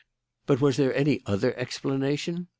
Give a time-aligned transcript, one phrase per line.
[0.47, 2.47] But was there any other explanation?